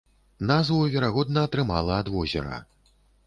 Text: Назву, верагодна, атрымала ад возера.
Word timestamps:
Назву, 0.51 0.77
верагодна, 0.95 1.43
атрымала 1.49 1.93
ад 2.01 2.07
возера. 2.15 2.57